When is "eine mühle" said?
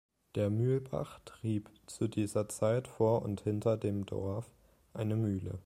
4.95-5.59